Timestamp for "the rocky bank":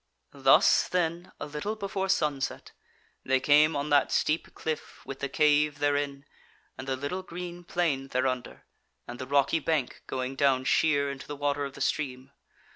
9.19-10.01